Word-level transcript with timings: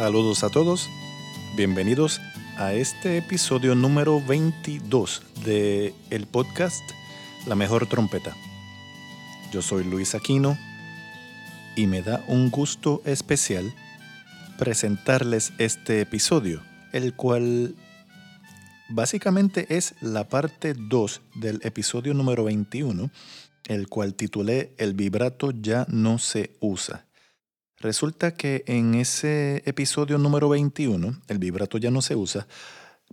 Saludos 0.00 0.44
a 0.44 0.48
todos, 0.48 0.88
bienvenidos 1.56 2.20
a 2.56 2.72
este 2.72 3.18
episodio 3.18 3.74
número 3.74 4.22
22 4.24 5.22
de 5.44 5.92
el 6.10 6.28
podcast 6.28 6.84
La 7.48 7.56
mejor 7.56 7.88
trompeta. 7.88 8.36
Yo 9.50 9.60
soy 9.60 9.82
Luis 9.82 10.14
Aquino 10.14 10.56
y 11.74 11.88
me 11.88 12.00
da 12.02 12.24
un 12.28 12.48
gusto 12.48 13.02
especial 13.06 13.74
presentarles 14.56 15.52
este 15.58 16.00
episodio, 16.00 16.62
el 16.92 17.14
cual 17.14 17.74
básicamente 18.90 19.66
es 19.76 19.96
la 20.00 20.28
parte 20.28 20.74
2 20.74 21.22
del 21.34 21.58
episodio 21.64 22.14
número 22.14 22.44
21, 22.44 23.10
el 23.66 23.88
cual 23.88 24.14
titulé 24.14 24.70
El 24.78 24.94
vibrato 24.94 25.50
ya 25.50 25.86
no 25.90 26.18
se 26.18 26.52
usa. 26.60 27.07
Resulta 27.80 28.34
que 28.34 28.64
en 28.66 28.96
ese 28.96 29.62
episodio 29.64 30.18
número 30.18 30.48
21, 30.48 31.20
El 31.28 31.38
vibrato 31.38 31.78
ya 31.78 31.92
no 31.92 32.02
se 32.02 32.16
usa, 32.16 32.48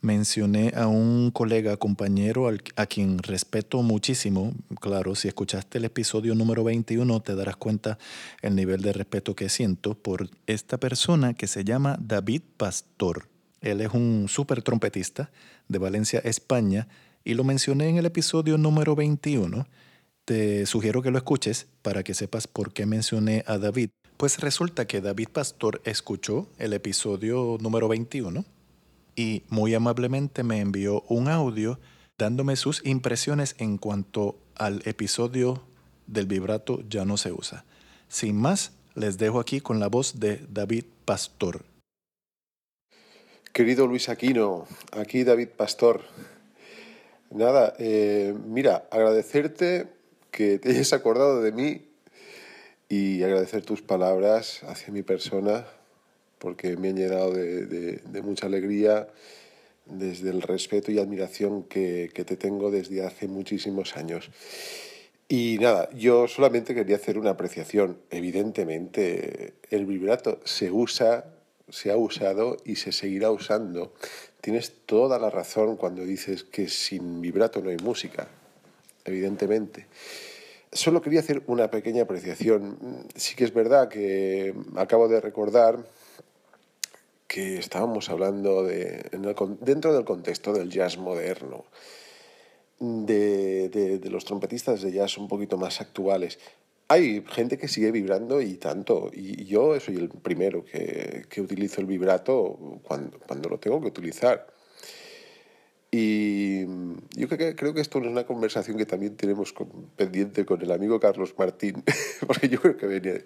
mencioné 0.02 0.74
a 0.76 0.88
un 0.88 1.30
colega, 1.30 1.78
compañero 1.78 2.50
a 2.76 2.86
quien 2.88 3.20
respeto 3.20 3.84
muchísimo. 3.84 4.56
Claro, 4.82 5.14
si 5.14 5.28
escuchaste 5.28 5.78
el 5.78 5.86
episodio 5.86 6.34
número 6.34 6.64
21 6.64 7.22
te 7.22 7.36
darás 7.36 7.58
cuenta 7.58 8.00
el 8.42 8.56
nivel 8.56 8.82
de 8.82 8.94
respeto 8.94 9.36
que 9.36 9.50
siento 9.50 9.94
por 9.94 10.30
esta 10.48 10.80
persona 10.80 11.36
que 11.36 11.46
se 11.46 11.64
llama 11.64 11.98
David 12.02 12.42
Pastor. 12.58 13.28
Él 13.62 13.82
es 13.82 13.94
un 13.94 14.26
súper 14.30 14.64
trompetista 14.64 15.30
de 15.68 15.78
Valencia, 15.78 16.22
España, 16.24 16.88
y 17.24 17.36
lo 17.36 17.44
mencioné 17.44 17.90
en 17.90 17.98
el 17.98 18.08
episodio 18.08 18.58
número 18.58 18.96
21. 18.96 19.68
Te 20.26 20.66
sugiero 20.66 21.04
que 21.04 21.12
lo 21.12 21.20
escuches 21.20 21.68
para 21.84 22.02
que 22.02 22.16
sepas 22.16 22.48
por 22.48 22.74
qué 22.74 22.88
mencioné 22.88 23.44
a 23.46 23.60
David. 23.60 23.90
Pues 24.18 24.40
resulta 24.40 24.88
que 24.88 25.02
David 25.02 25.28
Pastor 25.34 25.82
escuchó 25.84 26.48
el 26.58 26.72
episodio 26.72 27.58
número 27.60 27.90
21 27.90 28.46
y 29.14 29.44
muy 29.50 29.74
amablemente 29.74 30.42
me 30.42 30.62
envió 30.62 31.02
un 31.10 31.28
audio 31.28 31.80
dándome 32.18 32.56
sus 32.56 32.86
impresiones 32.86 33.56
en 33.58 33.78
cuanto 33.78 34.38
al 34.56 34.82
episodio 34.86 35.64
del 36.08 36.28
vibrato 36.28 36.82
ya 36.88 37.04
no 37.04 37.18
se 37.18 37.34
usa. 37.34 37.66
Sin 38.08 38.38
más, 38.38 38.72
les 38.94 39.18
dejo 39.18 39.42
aquí 39.42 39.60
con 39.60 39.82
la 39.82 39.90
voz 39.90 40.18
de 40.18 40.40
David 40.50 40.86
Pastor. 41.04 41.66
Querido 43.52 43.86
Luis 43.86 44.08
Aquino, 44.08 44.66
aquí 44.94 45.26
David 45.26 45.50
Pastor. 45.58 46.06
Nada, 47.32 47.74
eh, 47.80 48.34
mira, 48.46 48.88
agradecerte 48.92 49.88
que 50.32 50.58
te 50.58 50.70
hayas 50.70 50.94
acordado 50.94 51.42
de 51.42 51.52
mí 51.52 51.95
y 52.90 53.24
agradecer 53.24 53.64
tus 53.64 53.82
palabras 53.82 54.64
hacia 54.64 54.94
mi 54.94 55.02
persona, 55.02 55.66
porque 56.38 56.78
me 56.78 56.90
han 56.90 56.98
llenado 56.98 57.34
de, 57.34 58.22
mucha 58.24 58.46
alegría 58.46 59.08
desde 59.86 60.30
el 60.30 60.42
respeto 60.42 60.92
y 60.92 61.00
admiración 61.00 61.64
que, 61.64 62.10
te 62.14 62.38
tengo 62.38 62.72
desde 62.72 63.06
hace 63.06 63.28
muchísimos 63.28 63.98
años. 63.98 64.30
Y 65.28 65.58
nada, 65.60 65.90
yo 65.92 66.28
solamente 66.28 66.76
quería 66.76 66.98
hacer 66.98 67.18
una 67.18 67.32
apreciación. 67.32 67.98
Evidentemente, 68.12 69.54
el 69.72 69.88
vibrato 69.88 70.40
se 70.44 70.70
usa, 70.70 71.26
se 71.70 71.92
ha 71.92 71.98
usado 71.98 72.58
y 72.64 72.76
se 72.76 72.92
seguirá 72.92 73.32
usando. 73.32 73.94
Tienes 74.42 74.72
toda 74.86 75.18
la 75.18 75.32
razón 75.32 75.78
cuando 75.78 76.04
dices 76.04 76.44
que 76.44 76.68
sin 76.68 77.22
vibrato 77.22 77.62
no 77.62 77.72
hay 77.72 77.78
música, 77.78 78.28
evidentemente. 79.04 79.88
Solo 80.76 81.02
quería 81.02 81.22
hacer 81.22 81.42
una 81.48 81.72
pequeña 81.72 82.04
apreciación. 82.04 83.08
Sí 83.16 83.34
que 83.34 83.46
es 83.46 83.54
verdad 83.54 83.88
que 83.88 84.54
acabo 84.76 85.08
de 85.08 85.22
recordar 85.22 85.86
que 87.30 87.58
estábamos 87.58 88.10
hablando 88.10 88.64
de, 88.64 89.10
dentro 89.62 89.94
del 89.94 90.04
contexto 90.04 90.52
del 90.52 90.70
jazz 90.70 90.98
moderno, 90.98 91.64
de, 92.80 94.02
los 94.12 94.26
trompetistas 94.26 94.82
de 94.82 94.92
jazz 94.92 95.18
un 95.18 95.30
poquito 95.30 95.58
más 95.58 95.80
actuales. 95.80 96.40
Hay 96.90 97.24
gente 97.26 97.58
que 97.58 97.70
sigue 97.70 97.92
vibrando 97.92 98.42
y 98.42 98.56
tanto, 98.56 99.12
y 99.14 99.46
yo 99.46 99.80
soy 99.80 99.96
el 99.96 100.10
primero 100.10 100.66
que, 100.66 101.26
que 101.30 101.40
utilizo 101.40 101.80
el 101.80 101.88
vibrato 101.88 102.82
cuando, 102.84 103.18
cuando 103.20 103.48
lo 103.48 103.60
tengo 103.60 103.80
que 103.80 103.88
utilizar. 103.88 104.46
Y 105.98 106.66
yo 107.16 107.30
creo 107.30 107.74
que 107.74 107.80
esto 107.80 108.00
es 108.00 108.06
una 108.06 108.26
conversación 108.26 108.78
que 108.78 108.86
también 108.86 109.16
tenemos 109.16 109.54
pendiente 109.96 110.46
con 110.46 110.62
el 110.62 110.74
amigo 110.74 111.00
Carlos 111.00 111.34
Martín, 111.38 111.86
porque 112.28 112.50
yo 112.50 112.60
creo 112.60 112.76
que 112.76 112.86
viene, 112.86 113.22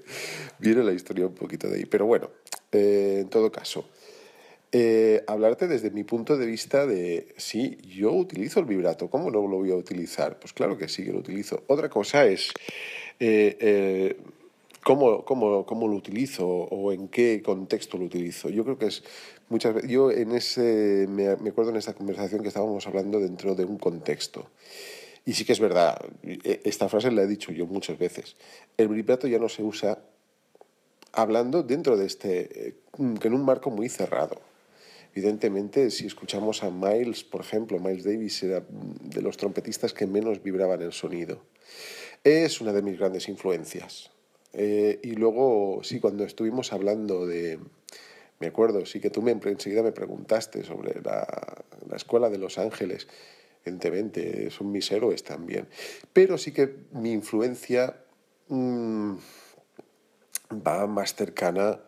viene 0.59 0.83
la 0.83 0.93
historia 0.93 1.25
un 1.25 1.33
poquito 1.33 1.67
de 1.67 1.77
ahí. 1.77 1.85
Pero 1.85 2.05
bueno, 2.05 2.29
eh, 2.71 3.21
en 3.21 3.29
todo 3.29 3.51
caso, 3.51 3.89
eh, 4.71 5.23
hablarte 5.25 5.67
desde 5.67 5.89
mi 5.89 6.03
punto 6.03 6.37
de 6.37 6.45
vista 6.45 6.85
de, 6.85 7.33
sí, 7.37 7.79
yo 7.87 8.11
utilizo 8.11 8.59
el 8.59 8.67
vibrato, 8.67 9.09
¿cómo 9.09 9.31
no 9.31 9.47
lo 9.47 9.57
voy 9.57 9.71
a 9.71 9.75
utilizar? 9.75 10.37
Pues 10.37 10.53
claro 10.53 10.77
que 10.77 10.87
sí 10.89 11.03
que 11.03 11.11
lo 11.11 11.17
utilizo. 11.17 11.63
Otra 11.65 11.89
cosa 11.89 12.27
es... 12.27 12.51
Eh, 13.19 14.15
¿Cómo, 14.83 15.25
cómo, 15.25 15.65
cómo 15.65 15.87
lo 15.87 15.95
utilizo 15.95 16.47
o 16.47 16.91
en 16.91 17.09
qué 17.09 17.41
contexto 17.43 17.97
lo 17.97 18.05
utilizo? 18.05 18.49
Yo 18.49 18.63
creo 18.63 18.77
que 18.77 18.87
es 18.87 19.03
muchas 19.49 19.73
veces, 19.73 19.89
yo 19.89 20.09
en 20.11 20.31
ese, 20.31 21.05
me, 21.09 21.27
acuerdo 21.27 21.71
en 21.71 21.77
esa 21.77 21.93
conversación 21.93 22.41
que 22.41 22.47
estábamos 22.47 22.87
hablando 22.87 23.19
dentro 23.19 23.55
de 23.55 23.65
un 23.65 23.77
contexto. 23.77 24.49
Y 25.25 25.33
sí 25.33 25.45
que 25.45 25.51
es 25.51 25.59
verdad, 25.59 25.99
e, 26.23 26.61
esta 26.63 26.87
frase 26.87 27.11
la 27.11 27.23
he 27.23 27.27
dicho 27.27 27.51
yo 27.51 27.65
muchas 27.65 27.99
veces. 27.99 28.37
El 28.77 28.87
vibrato 28.87 29.27
ya 29.27 29.37
no 29.37 29.49
se 29.49 29.63
usa 29.63 29.99
hablando 31.11 31.63
dentro 31.63 31.97
de 31.97 32.05
este, 32.05 32.67
eh, 32.67 32.75
en 32.97 33.33
un 33.33 33.43
marco 33.43 33.69
muy 33.69 33.89
cerrado. 33.89 34.39
Evidentemente, 35.13 35.89
si 35.89 36.05
escuchamos 36.05 36.63
a 36.63 36.69
Miles, 36.69 37.23
por 37.23 37.41
ejemplo, 37.41 37.79
Miles 37.79 38.05
Davis 38.05 38.41
era 38.43 38.63
de 38.69 39.21
los 39.21 39.37
trompetistas 39.37 39.93
que 39.93 40.05
menos 40.05 40.41
vibraban 40.41 40.81
el 40.81 40.93
sonido. 40.93 41.41
Es 42.23 42.61
una 42.61 42.73
de 42.73 42.81
mis 42.81 42.97
grandes 42.97 43.27
influencias. 43.27 44.11
Eh, 44.53 44.99
y 45.03 45.11
luego, 45.11 45.81
sí, 45.83 45.99
cuando 45.99 46.23
estuvimos 46.23 46.73
hablando 46.73 47.25
de, 47.27 47.59
me 48.39 48.47
acuerdo, 48.47 48.85
sí 48.85 48.99
que 48.99 49.09
tú 49.09 49.21
me, 49.21 49.31
enseguida 49.31 49.83
me 49.83 49.91
preguntaste 49.91 50.63
sobre 50.63 51.01
la, 51.01 51.63
la 51.87 51.95
escuela 51.95 52.29
de 52.29 52.37
Los 52.37 52.57
Ángeles. 52.57 53.07
Evidentemente, 53.63 54.49
son 54.51 54.71
mis 54.71 54.91
héroes 54.91 55.23
también. 55.23 55.67
Pero 56.13 56.37
sí 56.37 56.51
que 56.51 56.73
mi 56.93 57.11
influencia 57.11 57.95
mm, 58.47 59.15
va 60.65 60.87
más 60.87 61.13
cercana 61.15 61.79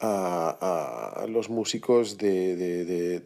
a, 0.00 1.22
a 1.22 1.26
los 1.26 1.50
músicos 1.50 2.16
de, 2.16 2.56
de, 2.56 3.20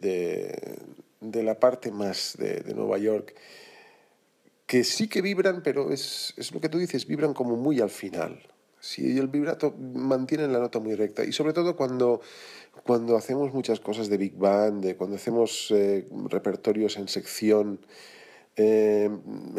de, 1.21 1.43
la 1.43 1.59
parte 1.59 1.91
más 1.91 2.35
de, 2.37 2.73
Nueva 2.73 2.97
York, 2.97 3.35
que 4.65 4.83
sí 4.83 5.07
que 5.07 5.21
vibran, 5.21 5.61
pero 5.63 5.91
es, 5.91 6.33
es 6.37 6.51
lo 6.51 6.59
que 6.59 6.69
tú 6.69 6.77
dices, 6.77 7.07
vibran 7.07 7.33
como 7.33 7.55
muy 7.55 7.79
al 7.79 7.89
final. 7.89 8.41
Sí, 8.85 9.17
el 9.17 9.29
vibrato 9.29 9.73
mantiene 9.95 10.47
la 10.47 10.59
nota 10.59 10.79
muy 10.79 10.93
recta 10.93 11.25
y 11.25 11.31
sobre 11.31 11.53
todo 11.53 11.75
cuando, 11.75 12.21
cuando 12.83 13.17
hacemos 13.17 13.51
muchas 13.51 13.79
cosas 13.79 14.09
de 14.09 14.17
big 14.17 14.37
band, 14.37 14.95
cuando 14.95 15.15
hacemos 15.15 15.71
eh, 15.71 16.07
repertorios 16.29 16.97
en 16.97 17.07
sección, 17.07 17.79
eh, 18.55 19.09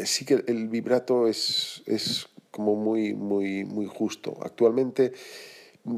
sí 0.05 0.23
que 0.23 0.45
el 0.47 0.69
vibrato 0.69 1.27
es, 1.27 1.83
es 1.87 2.29
como 2.51 2.77
muy, 2.77 3.15
muy, 3.15 3.65
muy 3.65 3.85
justo. 3.85 4.37
Actualmente, 4.41 5.11
mm, 5.83 5.97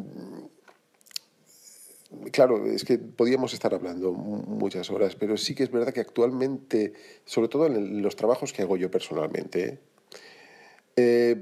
claro, 2.31 2.65
es 2.65 2.83
que 2.83 2.97
podíamos 2.97 3.53
estar 3.53 3.75
hablando 3.75 4.11
muchas 4.11 4.89
horas, 4.89 5.15
pero 5.15 5.37
sí 5.37 5.53
que 5.53 5.61
es 5.61 5.69
verdad 5.69 5.93
que 5.93 6.01
actualmente, 6.01 6.93
sobre 7.25 7.47
todo 7.47 7.67
en 7.67 8.01
los 8.01 8.15
trabajos 8.15 8.53
que 8.53 8.63
hago 8.63 8.75
yo 8.75 8.89
personalmente, 8.89 9.77
eh, 11.01 11.35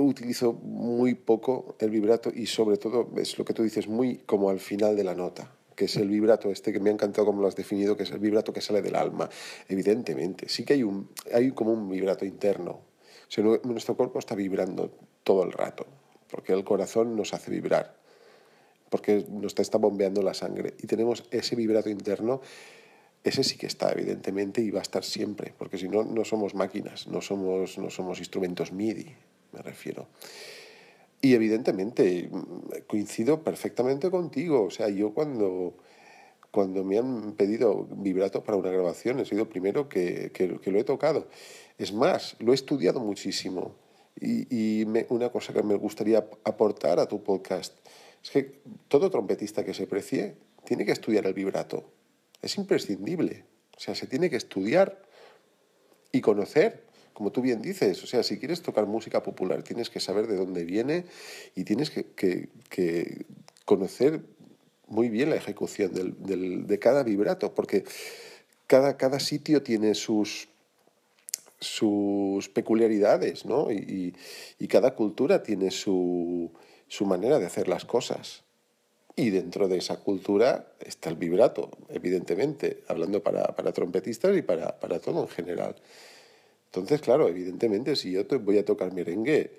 utilizo 0.00 0.52
muy 0.52 1.14
poco 1.14 1.76
el 1.78 1.90
vibrato 1.90 2.30
y 2.34 2.46
sobre 2.46 2.76
todo 2.76 3.08
es 3.16 3.38
lo 3.38 3.44
que 3.44 3.54
tú 3.54 3.62
dices, 3.62 3.88
muy 3.88 4.18
como 4.18 4.50
al 4.50 4.60
final 4.60 4.96
de 4.96 5.04
la 5.04 5.14
nota 5.14 5.50
que 5.74 5.86
es 5.86 5.96
el 5.96 6.08
vibrato 6.08 6.50
este 6.50 6.72
que 6.72 6.80
me 6.80 6.90
ha 6.90 6.92
encantado 6.92 7.26
como 7.26 7.42
lo 7.42 7.48
has 7.48 7.56
definido, 7.56 7.96
que 7.96 8.04
es 8.04 8.10
el 8.10 8.18
vibrato 8.18 8.52
que 8.52 8.60
sale 8.60 8.82
del 8.82 8.96
alma. 8.96 9.28
Evidentemente, 9.68 10.48
sí 10.48 10.64
que 10.64 10.74
hay, 10.74 10.82
un, 10.82 11.08
hay 11.32 11.50
como 11.52 11.72
un 11.72 11.88
vibrato 11.88 12.24
interno. 12.24 12.80
nuestro 13.64 13.96
cuerpo 13.96 14.18
está 14.18 14.34
vibrando 14.34 14.90
todo 15.24 15.44
el 15.44 15.52
rato, 15.52 15.86
porque 16.30 16.52
el 16.52 16.64
corazón 16.64 17.16
nos 17.16 17.34
hace 17.34 17.50
vibrar. 17.50 17.96
porque 18.90 19.24
nos 19.30 19.58
está 19.58 19.78
bombeando 19.78 20.20
la 20.22 20.34
sangre. 20.34 20.74
Y 20.82 20.86
tenemos 20.86 21.24
ese 21.30 21.56
vibrato 21.56 21.88
interno, 21.88 22.42
ese 23.24 23.42
sí 23.42 23.56
que 23.56 23.66
está, 23.66 23.90
evidentemente, 23.90 24.60
y 24.60 24.70
va 24.70 24.80
a 24.80 24.82
estar 24.82 25.02
siempre, 25.02 25.54
porque 25.56 25.78
si 25.78 25.88
no, 25.88 26.04
no 26.04 26.26
somos 26.26 26.54
máquinas, 26.54 27.06
no 27.08 27.22
somos, 27.22 27.78
no 27.78 27.88
somos 27.88 28.18
instrumentos 28.18 28.70
MIDI, 28.70 29.16
me 29.52 29.62
refiero. 29.62 30.08
Y 31.20 31.34
evidentemente, 31.34 32.30
coincido 32.88 33.44
perfectamente 33.44 34.10
contigo. 34.10 34.64
O 34.64 34.70
sea, 34.70 34.88
yo 34.88 35.14
cuando, 35.14 35.76
cuando 36.50 36.82
me 36.82 36.98
han 36.98 37.32
pedido 37.32 37.86
vibrato 37.96 38.42
para 38.42 38.58
una 38.58 38.70
grabación, 38.70 39.20
he 39.20 39.24
sido 39.24 39.42
el 39.42 39.48
primero 39.48 39.88
que, 39.88 40.32
que, 40.32 40.70
lo 40.70 40.78
he 40.78 40.84
tocado. 40.84 41.28
Es 41.78 41.92
más, 41.92 42.36
lo 42.40 42.50
he 42.52 42.54
estudiado 42.56 42.98
muchísimo. 42.98 43.76
Y, 44.20 44.46
y 44.50 44.84
una 45.08 45.30
cosa 45.30 45.52
que 45.52 45.62
me 45.62 45.76
gustaría 45.76 46.26
aportar 46.44 46.98
a 46.98 47.06
tu 47.06 47.22
podcast 47.22 47.74
es 48.22 48.30
que 48.30 48.60
todo 48.88 49.10
trompetista 49.10 49.64
que 49.64 49.74
se 49.74 49.86
precie 49.86 50.36
tiene 50.64 50.84
que 50.84 50.92
estudiar 50.92 51.26
el 51.26 51.34
vibrato. 51.34 51.84
Es 52.40 52.56
imprescindible. 52.56 53.44
O 53.76 53.80
sea, 53.80 53.94
se 53.94 54.06
tiene 54.06 54.28
que 54.28 54.36
estudiar 54.36 55.02
y 56.12 56.20
conocer, 56.20 56.84
como 57.12 57.32
tú 57.32 57.42
bien 57.42 57.62
dices. 57.62 58.02
O 58.02 58.06
sea, 58.06 58.22
si 58.22 58.38
quieres 58.38 58.62
tocar 58.62 58.86
música 58.86 59.22
popular, 59.22 59.62
tienes 59.62 59.90
que 59.90 60.00
saber 60.00 60.26
de 60.26 60.36
dónde 60.36 60.64
viene 60.64 61.04
y 61.54 61.64
tienes 61.64 61.90
que, 61.90 62.48
conocer 63.64 64.20
muy 64.88 65.08
bien 65.08 65.30
la 65.30 65.36
ejecución 65.36 65.92
de 65.94 66.78
cada 66.78 67.02
vibrato, 67.02 67.54
porque 67.54 67.84
cada, 68.66 68.96
cada 68.96 69.20
sitio 69.20 69.62
tiene 69.62 69.94
sus, 69.94 70.48
sus 71.60 72.48
peculiaridades, 72.48 73.46
¿no? 73.46 73.68
y 73.70 74.12
cada 74.68 74.94
cultura 74.94 75.42
tiene 75.42 75.70
su, 75.70 76.50
su 76.92 77.06
manera 77.06 77.38
de 77.38 77.46
hacer 77.46 77.68
las 77.68 77.86
cosas. 77.86 78.42
Y 79.16 79.30
dentro 79.30 79.66
de 79.66 79.78
esa 79.78 79.96
cultura 79.96 80.74
está 80.80 81.08
el 81.08 81.16
vibrato, 81.16 81.70
evidentemente, 81.88 82.82
hablando 82.86 83.22
para, 83.22 83.44
para 83.56 83.72
trompetistas 83.72 84.36
y 84.36 84.42
para, 84.42 84.78
para, 84.78 85.00
todo 85.00 85.22
en 85.22 85.28
general. 85.28 85.74
Entonces, 86.74 87.02
claro, 87.02 87.28
evidentemente, 87.28 87.96
si 87.96 88.12
yo 88.12 88.24
voy 88.40 88.56
a 88.56 88.64
tocar 88.64 88.94
merengue, 88.94 89.50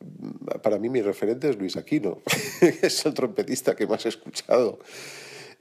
mm, 0.00 0.60
para 0.62 0.78
mí 0.78 0.90
mi 0.90 1.00
referente 1.00 1.48
es 1.48 1.56
Luis 1.56 1.78
Aquino, 1.78 2.20
es 2.82 3.06
el 3.06 3.14
trompetista 3.14 3.74
que 3.74 3.86
más 3.86 4.04
he 4.04 4.10
escuchado. 4.10 4.78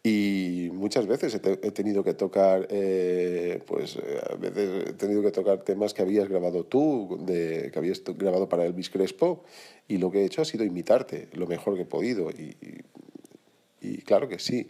Y 0.04 0.70
muchas 0.74 1.08
veces 1.08 1.34
he, 1.36 1.72
tenido 1.72 2.04
que 2.04 2.14
tocar, 2.14 2.68
eh, 2.70 3.62
pues 3.66 3.98
a 3.98 4.36
veces 4.36 4.90
he 4.90 4.94
tenido 4.94 5.22
que 5.22 5.32
tocar 5.32 5.64
temas 5.64 5.94
que 5.94 6.02
habías 6.02 6.28
grabado 6.28 6.66
tú, 6.66 7.18
de, 7.26 7.72
que 7.72 7.80
habías 7.80 8.04
grabado 8.04 8.50
para 8.50 8.66
Elvis 8.66 8.90
Crespo, 8.90 9.46
y 9.88 9.98
lo 9.98 10.12
que 10.12 10.20
he 10.20 10.26
hecho 10.26 10.42
ha 10.42 10.46
sido 10.46 10.66
imitarte 10.66 11.30
lo 11.34 11.48
mejor 11.48 11.76
que 11.76 11.84
he 11.84 11.86
podido. 11.86 12.30
Y, 12.32 12.56
y, 13.82 13.98
claro 14.00 14.28
que 14.28 14.40
sí. 14.40 14.70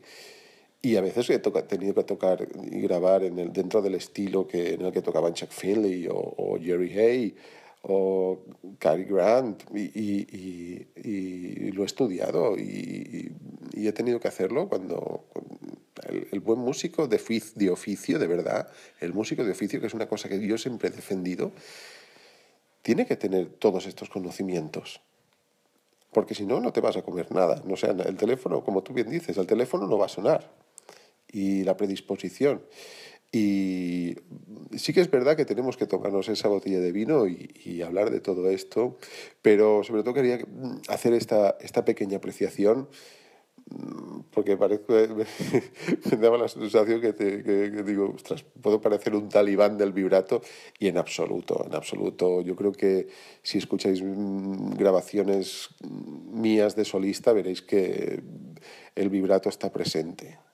Y 0.81 0.95
a 0.95 1.01
veces 1.01 1.29
he 1.29 1.39
tenido 1.39 1.95
que 1.95 2.03
tocar 2.03 2.47
y 2.71 2.81
grabar 2.81 3.23
en 3.23 3.39
el, 3.39 3.51
dentro 3.51 3.81
del 3.81 3.95
estilo 3.95 4.47
que, 4.47 4.75
en 4.75 4.85
el 4.85 4.91
que 4.91 5.01
tocaban 5.01 5.33
Chuck 5.33 5.49
Finley 5.49 6.07
o, 6.07 6.15
o 6.15 6.59
Jerry 6.59 6.97
Hay 6.97 7.35
o 7.89 8.39
Cary 8.79 9.05
Grant 9.05 9.63
y, 9.73 9.91
y, 9.95 11.71
lo 11.71 11.83
he 11.83 11.85
estudiado 11.85 12.57
y, 12.57 13.31
he 13.73 13.91
tenido 13.91 14.19
que 14.19 14.27
hacerlo 14.27 14.67
cuando 14.67 15.25
el, 16.31 16.39
buen 16.39 16.59
músico 16.59 17.07
de, 17.07 17.21
de 17.55 17.69
oficio, 17.69 18.19
de 18.19 18.27
verdad, 18.27 18.69
el 18.99 19.13
músico 19.13 19.43
de 19.43 19.51
oficio, 19.51 19.79
que 19.79 19.87
es 19.87 19.93
una 19.93 20.07
cosa 20.07 20.27
que 20.27 20.45
yo 20.45 20.57
siempre 20.57 20.89
he 20.89 20.91
defendido, 20.91 21.51
tiene 22.81 23.05
que 23.05 23.15
tener 23.15 23.47
todos 23.59 23.85
estos 23.85 24.09
conocimientos. 24.09 25.01
Porque 26.11 26.33
si 26.33 26.45
no, 26.45 26.59
no 26.59 26.73
te 26.73 26.81
vas 26.81 26.97
a 26.97 27.03
comer 27.03 27.31
nada. 27.31 27.61
No 27.65 27.75
sea, 27.75 27.91
el 27.91 28.17
teléfono, 28.17 28.63
como 28.63 28.81
tú 28.81 28.93
bien 28.93 29.09
dices, 29.09 29.37
el 29.37 29.45
teléfono 29.45 29.87
no 29.87 29.97
va 29.97 30.07
a 30.07 30.09
sonar. 30.09 30.49
Y 31.31 31.63
la 31.63 31.77
predisposición. 31.77 32.61
Y 33.31 34.15
sí 34.77 34.93
que 34.93 35.01
es 35.01 35.11
verdad 35.11 35.35
que 35.35 35.45
tenemos 35.45 35.75
que 35.75 35.85
tomarnos 35.85 36.29
esa 36.29 36.47
botella 36.47 36.79
de 36.79 36.91
vino 36.91 37.27
y, 37.27 37.81
hablar 37.81 38.09
de 38.09 38.19
todo 38.19 38.49
esto, 38.49 38.97
pero 39.41 39.83
sobre 39.83 40.03
todo 40.03 40.13
quería 40.13 40.39
hacer 40.87 41.13
esta, 41.13 41.57
esta 41.61 41.85
pequeña 41.85 42.17
apreciación 42.17 42.89
mm, 43.69 44.21
porque 44.31 44.57
parece, 44.57 45.09
me 46.11 46.17
daba 46.17 46.37
la 46.37 46.47
sensación 46.47 46.99
que, 46.99 47.13
que, 47.13 47.83
digo, 47.83 48.13
ostras, 48.15 48.43
puedo 48.61 48.81
parecer 48.81 49.13
un 49.13 49.29
talibán 49.29 49.77
del 49.77 49.93
vibrato 49.93 50.41
y 50.79 50.87
en 50.87 50.97
absoluto, 50.97 51.63
en 51.65 51.75
absoluto. 51.75 52.41
Yo 52.41 52.55
creo 52.55 52.71
que 52.71 53.07
si 53.43 53.57
escucháis 53.57 54.01
mm, 54.01 54.71
grabaciones 54.75 55.69
mías 56.31 56.75
de 56.75 56.85
solista 56.85 57.33
veréis 57.33 57.61
que 57.61 58.23
el 58.95 59.09
vibrato 59.09 59.49
está 59.49 59.71
presente. 59.71 60.46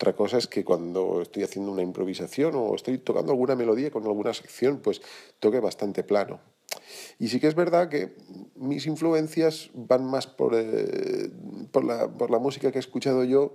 Otra 0.00 0.14
cosa 0.14 0.38
es 0.38 0.46
que 0.46 0.64
cuando 0.64 1.22
estoy 1.22 1.42
haciendo 1.42 1.72
una 1.72 1.82
improvisación 1.82 2.54
o 2.54 2.72
estoy 2.76 2.98
tocando 2.98 3.32
alguna 3.32 3.56
melodía 3.56 3.90
con 3.90 4.04
alguna 4.04 4.32
sección, 4.32 4.78
pues 4.78 5.02
toque 5.40 5.58
bastante 5.58 6.04
plano. 6.04 6.38
Y 7.18 7.26
sí 7.26 7.40
que 7.40 7.48
es 7.48 7.56
verdad 7.56 7.88
que 7.88 8.14
mis 8.54 8.86
influencias 8.86 9.70
van 9.74 10.04
más 10.04 10.28
por, 10.28 10.54
eh, 10.54 11.32
por, 11.72 11.82
la, 11.82 12.06
por 12.06 12.30
la, 12.30 12.38
música 12.38 12.70
que 12.70 12.78
he 12.78 12.80
escuchado 12.80 13.24
yo. 13.24 13.54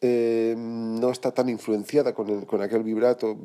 Eh, 0.00 0.54
no 0.56 1.10
está 1.10 1.32
tan 1.32 1.48
influenciada 1.48 2.14
con, 2.14 2.44
con 2.44 2.62
aquel 2.62 2.84
vibrato, 2.84 3.36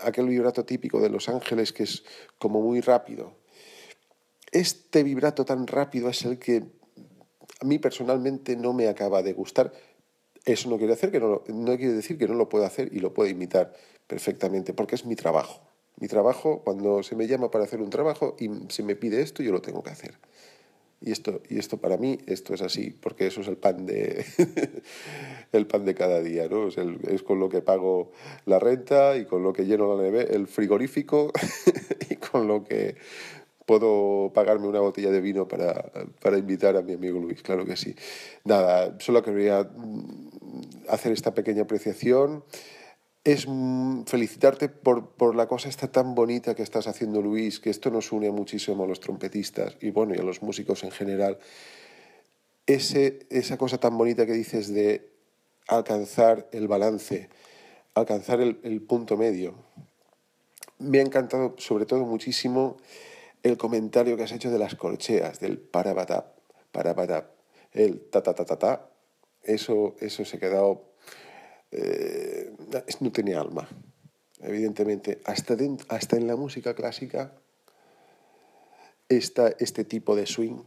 aquel 0.00 0.28
vibrato 0.28 0.64
típico 0.64 0.98
de 0.98 1.10
Los 1.10 1.28
Ángeles 1.28 1.74
que 1.74 1.82
es 1.82 2.04
como 2.38 2.62
muy 2.62 2.80
rápido. 2.80 3.34
Este 4.50 5.02
vibrato 5.02 5.44
tan 5.44 5.66
rápido 5.66 6.08
es 6.08 6.24
el 6.24 6.38
que 6.38 6.64
a 7.60 7.66
mí 7.66 7.78
personalmente 7.78 8.56
no 8.56 8.72
me 8.72 8.88
acaba 8.88 9.22
de 9.22 9.34
gustar 9.34 9.72
eso 10.44 10.68
no 10.68 10.78
quiere, 10.78 10.96
que 10.96 11.20
no, 11.20 11.42
no 11.48 11.76
quiere 11.76 11.92
decir 11.92 12.18
que 12.18 12.28
no 12.28 12.34
lo 12.34 12.48
pueda 12.48 12.66
hacer 12.66 12.90
y 12.92 13.00
lo 13.00 13.12
pueda 13.12 13.30
imitar 13.30 13.72
perfectamente, 14.06 14.72
porque 14.72 14.94
es 14.94 15.04
mi 15.04 15.16
trabajo. 15.16 15.60
Mi 15.98 16.08
trabajo, 16.08 16.62
cuando 16.64 17.02
se 17.02 17.14
me 17.14 17.26
llama 17.26 17.50
para 17.50 17.64
hacer 17.64 17.80
un 17.80 17.90
trabajo 17.90 18.36
y 18.38 18.48
se 18.68 18.82
me 18.82 18.96
pide 18.96 19.20
esto, 19.20 19.42
yo 19.42 19.52
lo 19.52 19.60
tengo 19.60 19.82
que 19.82 19.90
hacer. 19.90 20.14
Y 21.02 21.12
esto, 21.12 21.40
y 21.48 21.58
esto 21.58 21.78
para 21.78 21.96
mí, 21.96 22.18
esto 22.26 22.52
es 22.52 22.60
así, 22.60 22.90
porque 22.90 23.26
eso 23.26 23.40
es 23.40 23.48
el 23.48 23.56
pan 23.56 23.86
de, 23.86 24.24
el 25.52 25.66
pan 25.66 25.86
de 25.86 25.94
cada 25.94 26.20
día, 26.20 26.46
¿no? 26.48 26.68
Es, 26.68 26.76
es, 26.76 27.22
con 27.22 27.40
lo 27.40 27.48
que 27.48 27.62
pago 27.62 28.12
la 28.44 28.58
renta 28.58 29.16
y 29.16 29.24
con 29.24 29.42
lo 29.42 29.54
que 29.54 29.64
lleno 29.64 29.94
la 29.94 30.02
neve, 30.02 30.34
el 30.34 30.46
frigorífico 30.46 31.32
y 32.10 32.16
con 32.16 32.46
lo 32.46 32.64
que 32.64 32.96
puedo 33.70 34.32
pagarme 34.34 34.66
una 34.66 34.80
botella 34.80 35.12
de 35.12 35.20
vino 35.20 35.46
para, 35.46 35.92
para 36.20 36.36
invitar 36.36 36.76
a 36.76 36.82
mi 36.82 36.94
amigo 36.94 37.20
Luis, 37.20 37.40
claro 37.40 37.64
que 37.64 37.76
sí. 37.76 37.94
Nada, 38.42 38.96
solo 38.98 39.22
quería 39.22 39.70
hacer 40.88 41.12
esta 41.12 41.34
pequeña 41.34 41.62
apreciación 41.62 42.42
es 43.22 43.46
felicitarte 44.06 44.70
por, 44.70 45.10
por, 45.10 45.36
la 45.36 45.46
cosa 45.46 45.68
esta 45.68 45.86
tan 45.86 46.16
bonita 46.16 46.56
que 46.56 46.64
estás 46.64 46.88
haciendo, 46.88 47.22
Luis, 47.22 47.60
que 47.60 47.70
esto 47.70 47.92
nos 47.92 48.10
une 48.10 48.32
muchísimo 48.32 48.82
a 48.82 48.88
los 48.88 48.98
trompetistas 48.98 49.76
y 49.80 49.92
bueno, 49.92 50.16
y 50.16 50.18
a 50.18 50.24
los 50.24 50.42
músicos 50.42 50.82
en 50.82 50.90
general. 50.90 51.38
Ese, 52.66 53.20
esa 53.30 53.56
cosa 53.56 53.78
tan 53.78 53.96
bonita 53.96 54.26
que 54.26 54.32
dices 54.32 54.74
de 54.74 55.12
alcanzar 55.68 56.48
el 56.50 56.66
balance, 56.66 57.28
alcanzar 57.94 58.40
el, 58.40 58.58
el 58.64 58.82
punto 58.82 59.16
medio. 59.16 59.54
Me 60.80 60.98
ha 60.98 61.02
encantado 61.02 61.54
sobre 61.58 61.86
todo 61.86 62.04
muchísimo 62.04 62.76
el 63.42 63.56
comentario 63.56 64.16
que 64.16 64.22
has 64.24 64.32
hecho 64.32 64.50
de 64.50 64.58
las 64.58 64.74
corcheas, 64.74 65.40
del 65.40 65.58
parabatap, 65.58 66.38
parabatap, 66.72 67.30
el 67.72 68.00
ta 68.10 68.22
ta 68.22 68.34
ta 68.34 68.44
ta 68.44 68.58
ta, 68.58 68.90
eso, 69.42 69.96
eso 70.00 70.24
se 70.24 70.36
ha 70.36 70.40
quedado, 70.40 70.92
eh, 71.70 72.52
no 73.00 73.12
tenía 73.12 73.40
alma, 73.40 73.68
evidentemente. 74.40 75.20
Hasta, 75.24 75.56
hasta 75.88 76.16
en 76.16 76.26
la 76.26 76.36
música 76.36 76.74
clásica 76.74 77.32
está 79.08 79.54
este 79.58 79.84
tipo 79.84 80.14
de 80.14 80.26
swing 80.26 80.62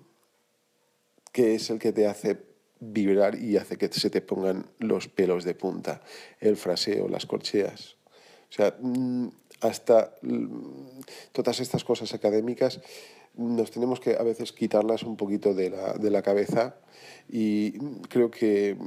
que 1.32 1.56
es 1.56 1.70
el 1.72 1.80
que 1.80 1.92
te 1.92 2.08
hace 2.08 2.38
vibrar 2.80 3.36
y 3.36 3.58
hace 3.58 3.78
que 3.78 3.88
se 3.88 4.10
te 4.10 4.22
pongan 4.22 4.68
los 4.78 5.08
pelos 5.08 5.44
de 5.44 5.56
punta, 5.56 6.02
el 6.40 6.56
fraseo, 6.56 7.10
las 7.10 7.26
corcheas. 7.26 7.98
O 8.50 8.56
sea, 8.56 8.76
mm, 8.80 9.30
hasta 9.64 10.14
todas 11.32 11.60
estas 11.60 11.84
cosas 11.84 12.14
académicas 12.14 12.82
nos 13.36 13.72
tenemos 13.72 14.00
que 14.00 14.16
a 14.16 14.24
veces 14.24 14.52
quitarlas 14.52 15.04
un 15.04 15.18
poquito 15.18 15.54
de 15.54 15.70
la, 15.70 15.94
de 15.94 16.12
la 16.12 16.22
cabeza 16.22 16.76
y 17.30 17.80
creo 18.10 18.30
que 18.30 18.78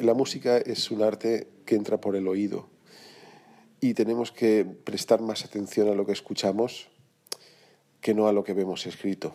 la 0.00 0.14
música 0.14 0.56
es 0.56 0.90
un 0.90 1.02
arte 1.02 1.46
que 1.64 1.76
entra 1.76 2.00
por 2.00 2.16
el 2.16 2.26
oído 2.26 2.68
y 3.80 3.94
tenemos 3.94 4.32
que 4.32 4.64
prestar 4.64 5.20
más 5.20 5.44
atención 5.44 5.88
a 5.88 5.94
lo 5.94 6.06
que 6.06 6.12
escuchamos 6.12 6.88
que 8.00 8.14
no 8.14 8.28
a 8.28 8.32
lo 8.32 8.44
que 8.44 8.54
vemos 8.54 8.86
escrito. 8.86 9.34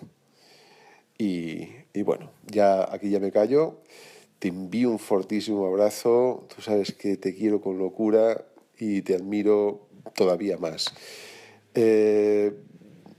Y, 1.18 1.68
y 1.94 2.02
bueno, 2.04 2.32
ya 2.48 2.92
aquí 2.94 3.10
ya 3.10 3.20
me 3.20 3.32
callo. 3.32 3.82
Te 4.40 4.48
envío 4.48 4.90
un 4.90 5.00
fortísimo 5.00 5.66
abrazo. 5.66 6.48
Tú 6.54 6.62
sabes 6.62 6.94
que 6.94 7.18
te 7.18 7.36
quiero 7.36 7.62
con 7.62 7.78
locura 7.78 8.46
y 8.78 9.02
te 9.02 9.16
admiro 9.16 9.88
todavía 10.16 10.58
más. 10.58 10.94
Eh, 11.74 12.54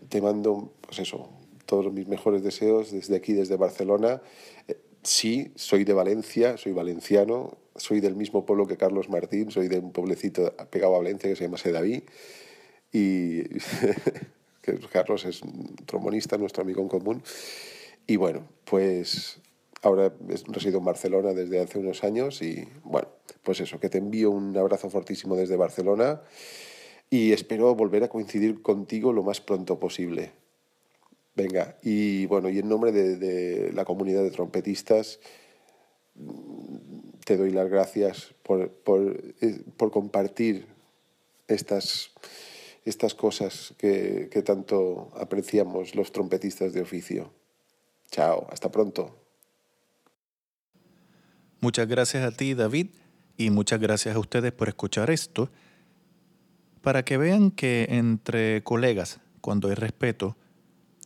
te 0.08 0.20
mando, 0.20 0.72
pues 0.80 1.00
eso, 1.00 1.28
todos 1.66 1.92
mis 1.92 2.06
mejores 2.06 2.42
deseos 2.42 2.92
desde 2.92 3.16
aquí, 3.16 3.32
desde 3.32 3.56
Barcelona. 3.56 4.22
Eh, 4.68 4.78
sí, 5.02 5.52
soy 5.56 5.84
de 5.84 5.92
Valencia, 5.92 6.56
soy 6.56 6.72
valenciano, 6.72 7.58
soy 7.76 8.00
del 8.00 8.14
mismo 8.14 8.46
pueblo 8.46 8.66
que 8.66 8.76
Carlos 8.76 9.08
Martín, 9.08 9.50
soy 9.50 9.68
de 9.68 9.78
un 9.78 9.92
pueblecito 9.92 10.54
pegado 10.70 10.94
a 10.94 10.98
Valencia 10.98 11.28
que 11.28 11.36
se 11.36 11.44
llama 11.44 11.58
Sedaví. 11.58 12.04
Y 12.92 13.42
Carlos 14.92 15.24
es 15.24 15.42
un 15.42 15.74
trombonista, 15.84 16.38
nuestro 16.38 16.62
amigo 16.62 16.80
en 16.80 16.88
común. 16.88 17.22
Y 18.06 18.16
bueno, 18.16 18.46
pues 18.64 19.40
ahora 19.82 20.12
resido 20.48 20.78
en 20.78 20.84
Barcelona 20.84 21.32
desde 21.32 21.60
hace 21.60 21.78
unos 21.78 22.04
años 22.04 22.40
y 22.42 22.66
bueno, 22.84 23.08
pues 23.42 23.60
eso, 23.60 23.78
que 23.78 23.88
te 23.88 23.98
envío 23.98 24.30
un 24.30 24.56
abrazo 24.56 24.88
fortísimo 24.88 25.36
desde 25.36 25.56
Barcelona 25.56 26.22
y 27.10 27.32
espero 27.32 27.74
volver 27.74 28.04
a 28.04 28.08
coincidir 28.08 28.62
contigo 28.62 29.12
lo 29.12 29.22
más 29.22 29.40
pronto 29.40 29.78
posible. 29.78 30.32
Venga, 31.34 31.78
y 31.82 32.26
bueno, 32.26 32.48
y 32.48 32.58
en 32.60 32.68
nombre 32.68 32.92
de, 32.92 33.72
la 33.72 33.84
comunidad 33.84 34.22
de 34.22 34.30
trompetistas, 34.30 35.18
te 37.24 37.36
doy 37.36 37.50
las 37.50 37.68
gracias 37.68 38.34
por, 38.42 38.70
por, 38.70 39.34
eh, 39.40 39.62
por 39.76 39.90
compartir 39.90 40.66
estas, 41.48 42.12
estas 42.84 43.14
cosas 43.14 43.74
que, 43.78 44.28
que 44.30 44.42
tanto 44.42 45.10
apreciamos 45.14 45.96
los 45.96 46.12
trompetistas 46.12 46.72
de 46.72 46.82
oficio. 46.82 47.32
Chao, 48.10 48.46
hasta 48.50 48.70
pronto. 48.70 49.18
Muchas 51.60 51.88
gracias 51.88 52.22
a 52.22 52.30
ti, 52.30 52.54
David, 52.54 52.88
y 53.36 53.50
muchas 53.50 53.80
gracias 53.80 54.14
a 54.14 54.18
ustedes 54.20 54.52
por 54.52 54.68
escuchar 54.68 55.10
esto. 55.10 55.50
Para 56.84 57.02
que 57.02 57.16
vean 57.16 57.50
que 57.50 57.86
entre 57.88 58.62
colegas, 58.62 59.18
cuando 59.40 59.68
hay 59.68 59.74
respeto, 59.74 60.36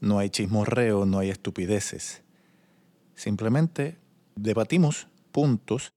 no 0.01 0.19
hay 0.19 0.29
chismorreo, 0.29 1.07
no 1.07 1.21
hay 1.21 1.31
estupideces. 1.31 2.23
Simplemente 3.15 3.97
debatimos 4.35 5.07
puntos 5.31 5.93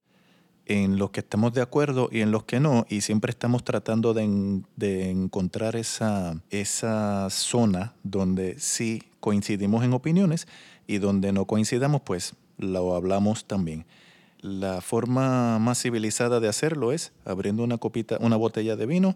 en 0.68 1.00
los 1.00 1.10
que 1.10 1.22
estamos 1.22 1.54
de 1.54 1.64
acuerdo 1.64 2.10
y 2.12 2.22
en 2.22 2.30
los 2.30 2.44
que 2.44 2.60
no, 2.60 2.86
y 2.90 3.02
siempre 3.02 3.32
estamos 3.32 3.64
tratando 3.64 4.14
de, 4.14 4.62
de, 4.76 5.10
encontrar 5.10 5.76
esa, 5.76 6.40
esa 6.52 7.28
zona 7.32 7.96
donde 8.04 8.60
sí 8.60 9.02
coincidimos 9.20 9.84
en 9.84 9.94
opiniones 9.94 10.48
y 10.86 11.00
donde 11.00 11.34
no 11.34 11.46
coincidamos, 11.46 12.02
pues 12.02 12.36
lo 12.60 12.96
hablamos 12.96 13.46
también. 13.46 13.88
La 14.42 14.82
forma 14.82 15.58
más 15.58 15.82
civilizada 15.82 16.40
de 16.40 16.50
hacerlo 16.50 16.92
es 16.92 17.14
abriendo 17.26 17.64
una 17.64 17.80
copita, 17.80 18.20
una 18.20 18.36
botella 18.36 18.76
de 18.76 18.86
vino, 18.86 19.16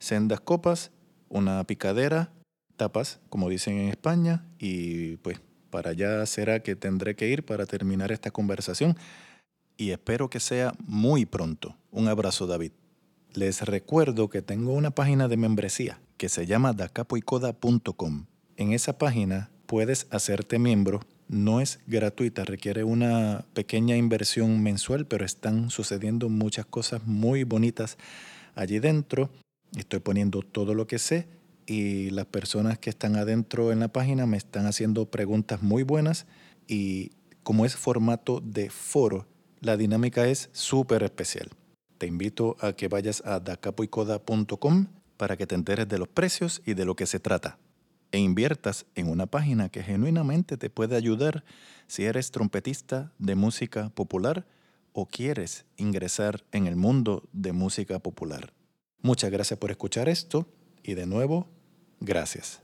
sendas 0.00 0.40
copas, 0.40 0.90
una 1.28 1.62
picadera, 1.62 2.32
tapas, 2.76 3.20
como 3.28 3.48
dicen 3.48 3.78
en 3.78 3.88
España, 3.90 4.44
y 4.58 5.16
pues 5.18 5.40
para 5.70 5.90
allá 5.90 6.26
será 6.26 6.60
que 6.60 6.74
tendré 6.74 7.14
que 7.14 7.28
ir 7.28 7.44
para 7.44 7.66
terminar 7.66 8.10
esta 8.10 8.32
conversación 8.32 8.96
y 9.80 9.92
espero 9.92 10.28
que 10.28 10.40
sea 10.40 10.74
muy 10.86 11.24
pronto. 11.24 11.76
Un 11.90 12.08
abrazo 12.08 12.46
David. 12.46 12.72
Les 13.32 13.62
recuerdo 13.62 14.28
que 14.28 14.42
tengo 14.42 14.74
una 14.74 14.90
página 14.90 15.26
de 15.26 15.38
membresía 15.38 16.00
que 16.18 16.28
se 16.28 16.44
llama 16.44 16.74
dacapoicoda.com. 16.74 18.26
En 18.56 18.72
esa 18.72 18.98
página 18.98 19.50
puedes 19.66 20.06
hacerte 20.10 20.58
miembro. 20.58 21.00
No 21.28 21.60
es 21.60 21.78
gratuita, 21.86 22.44
requiere 22.44 22.84
una 22.84 23.46
pequeña 23.54 23.96
inversión 23.96 24.62
mensual, 24.62 25.06
pero 25.06 25.24
están 25.24 25.70
sucediendo 25.70 26.28
muchas 26.28 26.66
cosas 26.66 27.06
muy 27.06 27.44
bonitas 27.44 27.96
allí 28.54 28.80
dentro. 28.80 29.30
Estoy 29.76 30.00
poniendo 30.00 30.42
todo 30.42 30.74
lo 30.74 30.86
que 30.86 30.98
sé 30.98 31.28
y 31.66 32.10
las 32.10 32.26
personas 32.26 32.78
que 32.78 32.90
están 32.90 33.16
adentro 33.16 33.70
en 33.70 33.80
la 33.80 33.88
página 33.88 34.26
me 34.26 34.36
están 34.36 34.66
haciendo 34.66 35.06
preguntas 35.06 35.62
muy 35.62 35.84
buenas 35.84 36.26
y 36.66 37.12
como 37.42 37.64
es 37.64 37.76
formato 37.76 38.40
de 38.40 38.70
foro, 38.70 39.26
la 39.60 39.76
dinámica 39.76 40.26
es 40.26 40.50
súper 40.52 41.02
especial. 41.02 41.50
Te 41.98 42.06
invito 42.06 42.56
a 42.60 42.72
que 42.72 42.88
vayas 42.88 43.22
a 43.24 43.40
dacapoicoda.com 43.40 44.86
para 45.16 45.36
que 45.36 45.46
te 45.46 45.54
enteres 45.54 45.88
de 45.88 45.98
los 45.98 46.08
precios 46.08 46.62
y 46.64 46.74
de 46.74 46.84
lo 46.84 46.96
que 46.96 47.06
se 47.06 47.20
trata. 47.20 47.58
E 48.10 48.18
inviertas 48.18 48.86
en 48.94 49.08
una 49.08 49.26
página 49.26 49.68
que 49.68 49.82
genuinamente 49.82 50.56
te 50.56 50.70
puede 50.70 50.96
ayudar 50.96 51.44
si 51.86 52.04
eres 52.04 52.30
trompetista 52.30 53.12
de 53.18 53.36
música 53.36 53.90
popular 53.90 54.46
o 54.92 55.06
quieres 55.06 55.66
ingresar 55.76 56.44
en 56.50 56.66
el 56.66 56.74
mundo 56.74 57.28
de 57.32 57.52
música 57.52 57.98
popular. 58.00 58.52
Muchas 59.02 59.30
gracias 59.30 59.58
por 59.58 59.70
escuchar 59.70 60.08
esto 60.08 60.46
y 60.82 60.94
de 60.94 61.06
nuevo, 61.06 61.48
gracias. 62.00 62.60